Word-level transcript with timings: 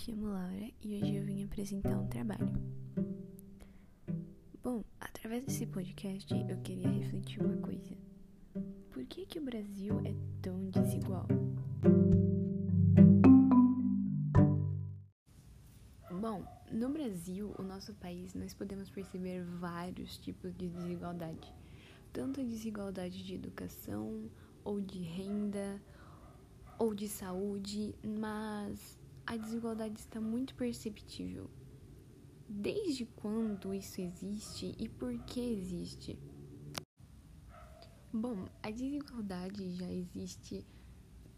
chamo 0.00 0.28
Laura 0.28 0.70
e 0.82 0.96
hoje 0.96 1.14
eu 1.14 1.24
vim 1.26 1.44
apresentar 1.44 1.98
um 1.98 2.06
trabalho. 2.06 2.50
Bom, 4.62 4.82
através 4.98 5.44
desse 5.44 5.66
podcast 5.66 6.34
eu 6.48 6.56
queria 6.62 6.88
refletir 6.88 7.42
uma 7.42 7.58
coisa. 7.58 7.94
Por 8.90 9.04
que 9.04 9.26
que 9.26 9.38
o 9.38 9.44
Brasil 9.44 10.00
é 10.06 10.14
tão 10.40 10.70
desigual? 10.70 11.26
Bom, 16.10 16.46
no 16.72 16.88
Brasil, 16.88 17.54
o 17.58 17.62
nosso 17.62 17.92
país, 17.92 18.32
nós 18.32 18.54
podemos 18.54 18.88
perceber 18.88 19.44
vários 19.44 20.16
tipos 20.16 20.56
de 20.56 20.70
desigualdade. 20.70 21.52
Tanto 22.10 22.40
a 22.40 22.44
desigualdade 22.44 23.22
de 23.22 23.34
educação, 23.34 24.30
ou 24.64 24.80
de 24.80 25.02
renda, 25.02 25.78
ou 26.78 26.94
de 26.94 27.06
saúde, 27.06 27.94
mas 28.02 28.98
a 29.30 29.36
desigualdade 29.36 30.00
está 30.00 30.20
muito 30.20 30.56
perceptível. 30.56 31.48
Desde 32.48 33.06
quando 33.06 33.72
isso 33.72 34.00
existe 34.00 34.74
e 34.76 34.88
por 34.88 35.16
que 35.20 35.38
existe? 35.38 36.18
Bom, 38.12 38.48
a 38.60 38.72
desigualdade 38.72 39.76
já 39.76 39.88
existe 39.88 40.66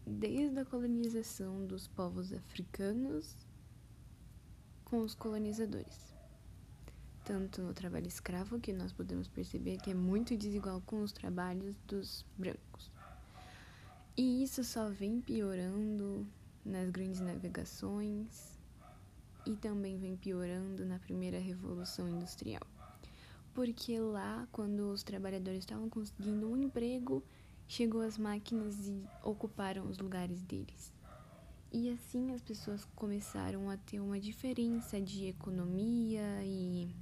desde 0.07 0.59
a 0.59 0.65
colonização 0.65 1.67
dos 1.67 1.87
povos 1.87 2.33
africanos 2.33 3.37
com 4.83 5.01
os 5.01 5.13
colonizadores. 5.13 6.15
Tanto 7.23 7.61
no 7.61 7.75
trabalho 7.75 8.07
escravo, 8.07 8.59
que 8.59 8.73
nós 8.73 8.91
podemos 8.91 9.27
perceber 9.27 9.77
que 9.77 9.91
é 9.91 9.93
muito 9.93 10.35
desigual 10.35 10.81
com 10.81 11.03
os 11.03 11.11
trabalhos 11.11 11.77
dos 11.85 12.25
brancos. 12.39 12.91
E 14.17 14.41
isso 14.43 14.63
só 14.63 14.89
vem 14.89 15.21
piorando 15.21 16.27
nas 16.65 16.89
grandes 16.89 17.19
navegações 17.19 18.57
e 19.45 19.55
também 19.55 19.97
vem 19.97 20.15
piorando 20.15 20.85
na 20.85 20.99
primeira 20.99 21.39
revolução 21.39 22.07
industrial. 22.07 22.65
Porque 23.53 23.99
lá, 23.99 24.47
quando 24.51 24.91
os 24.91 25.03
trabalhadores 25.03 25.59
estavam 25.59 25.89
conseguindo 25.89 26.49
um 26.49 26.57
emprego, 26.57 27.23
chegou 27.67 28.01
as 28.01 28.17
máquinas 28.17 28.87
e 28.87 29.03
ocuparam 29.21 29.87
os 29.87 29.99
lugares 29.99 30.41
deles. 30.43 30.91
E 31.71 31.89
assim 31.89 32.33
as 32.33 32.41
pessoas 32.41 32.85
começaram 32.95 33.69
a 33.69 33.77
ter 33.77 33.99
uma 33.99 34.19
diferença 34.19 35.01
de 35.01 35.25
economia 35.25 36.43
e 36.43 36.93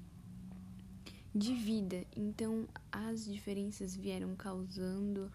de 1.34 1.54
vida. 1.54 2.06
Então 2.16 2.68
as 2.92 3.26
diferenças 3.26 3.96
vieram 3.96 4.36
causando 4.36 5.32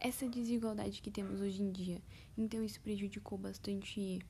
essa 0.00 0.28
desigualdade 0.28 1.00
que 1.00 1.10
temos 1.10 1.40
hoje 1.40 1.62
em 1.62 1.70
dia. 1.70 2.00
Então 2.36 2.62
isso 2.62 2.80
prejudicou 2.80 3.38
bastante 3.38 4.20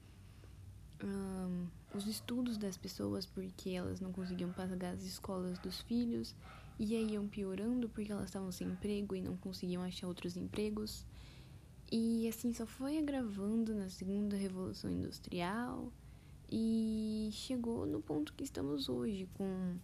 um, 1.02 1.66
os 1.94 2.06
estudos 2.06 2.56
das 2.56 2.76
pessoas 2.76 3.26
porque 3.26 3.70
elas 3.70 4.00
não 4.00 4.12
conseguiam 4.12 4.52
pagar 4.52 4.94
as 4.94 5.02
escolas 5.04 5.58
dos 5.58 5.80
filhos 5.82 6.34
e 6.78 6.94
aí 6.94 7.12
iam 7.12 7.26
piorando 7.26 7.88
porque 7.88 8.12
elas 8.12 8.26
estavam 8.26 8.52
sem 8.52 8.68
emprego 8.68 9.14
e 9.14 9.20
não 9.20 9.36
conseguiam 9.36 9.82
achar 9.82 10.06
outros 10.06 10.36
empregos. 10.36 11.06
E 11.90 12.28
assim 12.28 12.52
só 12.52 12.66
foi 12.66 12.98
agravando 12.98 13.74
na 13.74 13.88
segunda 13.88 14.36
revolução 14.36 14.90
industrial 14.90 15.92
e 16.50 17.28
chegou 17.32 17.86
no 17.86 18.00
ponto 18.00 18.32
que 18.34 18.44
estamos 18.44 18.88
hoje 18.88 19.28
com 19.34 19.76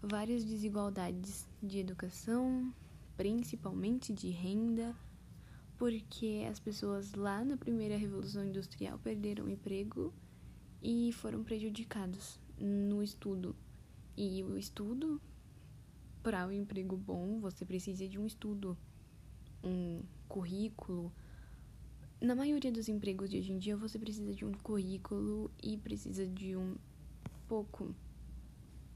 várias 0.00 0.44
desigualdades 0.44 1.46
de 1.62 1.78
educação, 1.78 2.72
principalmente 3.16 4.12
de 4.12 4.30
renda, 4.30 4.96
porque 5.82 6.46
as 6.48 6.60
pessoas 6.60 7.12
lá 7.12 7.44
na 7.44 7.56
primeira 7.56 7.96
revolução 7.96 8.46
industrial 8.46 9.00
perderam 9.00 9.48
emprego 9.48 10.14
e 10.80 11.10
foram 11.10 11.42
prejudicados 11.42 12.38
no 12.56 13.02
estudo. 13.02 13.56
E 14.16 14.44
o 14.44 14.56
estudo, 14.56 15.20
para 16.22 16.46
o 16.46 16.50
um 16.50 16.52
emprego 16.52 16.96
bom, 16.96 17.40
você 17.40 17.64
precisa 17.64 18.06
de 18.06 18.16
um 18.16 18.24
estudo, 18.24 18.78
um 19.64 20.02
currículo. 20.28 21.12
Na 22.20 22.36
maioria 22.36 22.70
dos 22.70 22.88
empregos 22.88 23.28
de 23.28 23.38
hoje 23.38 23.50
em 23.50 23.58
dia, 23.58 23.76
você 23.76 23.98
precisa 23.98 24.32
de 24.32 24.44
um 24.44 24.52
currículo 24.52 25.50
e 25.60 25.76
precisa 25.78 26.24
de 26.24 26.54
um 26.56 26.76
pouco 27.48 27.92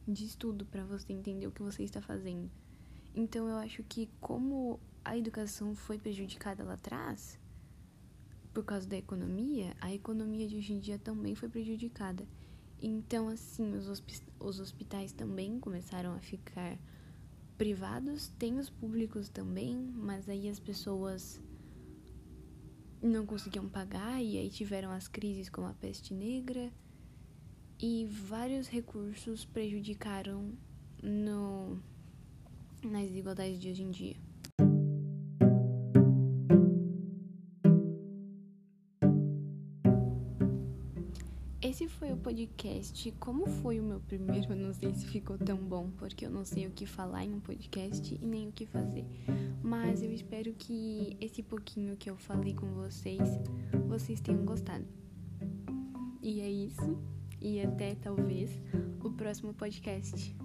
de 0.06 0.25
estudo 0.25 0.64
para 0.64 0.84
você 0.84 1.12
entender 1.12 1.48
o 1.48 1.50
que 1.50 1.64
você 1.64 1.82
está 1.82 2.00
fazendo. 2.00 2.48
Então 3.12 3.48
eu 3.48 3.56
acho 3.56 3.82
que 3.82 4.08
como 4.20 4.78
a 5.06 5.17
educação 5.17 5.72
foi 5.72 5.99
prejudicada 5.99 6.65
lá 6.65 6.75
atrás, 6.75 7.39
por 8.53 8.65
causa 8.65 8.89
da 8.89 8.97
economia, 8.97 9.77
a 9.81 9.94
economia 9.94 10.49
de 10.49 10.56
hoje 10.56 10.72
em 10.72 10.81
dia 10.81 10.99
também 10.99 11.37
foi 11.37 11.49
prejudicada. 11.49 12.27
Então, 12.83 13.28
assim, 13.28 13.72
os, 13.75 14.03
os 14.41 14.61
hospitais 14.61 15.12
também 15.12 15.61
começaram 15.61 16.12
a 16.12 16.19
ficar 16.19 16.77
privados, 17.56 18.33
tem 18.37 18.59
os 18.59 18.69
públicos 18.69 19.28
também, 19.28 19.77
mas 19.77 20.28
aí 20.28 20.49
as 20.49 20.59
pessoas 20.59 21.41
não 23.00 23.25
conseguiam 23.25 23.69
pagar 23.69 24.21
e 24.21 24.37
aí 24.37 24.50
tiveram 24.50 24.91
as 24.91 25.06
crises 25.06 25.49
como 25.49 25.69
a 25.69 25.73
peste 25.73 26.12
negra 26.12 26.73
e 27.78 28.06
vários 28.06 28.67
recursos 28.67 29.44
prejudicaram 29.44 30.53
no 31.00 31.81
nas 32.83 33.09
desigualdades 33.09 33.61
de 33.61 33.71
hoje 33.71 33.83
em 33.84 33.91
dia. 33.91 34.27
Esse 41.62 41.89
foi 41.89 42.12
o 42.12 42.17
podcast. 42.17 43.11
Como 43.19 43.47
foi 43.47 43.81
o 43.81 43.83
meu 43.83 43.99
primeiro? 44.00 44.53
Eu 44.53 44.56
não 44.56 44.75
sei 44.75 44.93
se 44.94 45.06
ficou 45.06 45.39
tão 45.39 45.56
bom, 45.56 45.91
porque 45.97 46.27
eu 46.27 46.31
não 46.31 46.44
sei 46.44 46.67
o 46.67 46.71
que 46.71 46.84
falar 46.84 47.25
em 47.25 47.34
um 47.34 47.41
podcast 47.41 48.15
e 48.15 48.27
nem 48.27 48.49
o 48.49 48.53
que 48.53 48.67
fazer. 48.67 49.06
Mas 49.62 50.03
eu 50.03 50.12
espero 50.12 50.53
que 50.53 51.17
esse 51.19 51.43
pouquinho 51.43 51.97
que 51.97 52.11
eu 52.11 52.17
falei 52.17 52.55
com 52.55 52.67
vocês, 52.75 53.21
vocês 53.89 54.21
tenham 54.21 54.44
gostado. 54.44 54.84
E 56.22 56.41
é 56.41 56.50
isso. 56.50 56.99
E 57.41 57.61
até 57.61 57.94
talvez 57.94 58.50
o 59.03 59.11
próximo 59.11 59.55
podcast. 59.55 60.37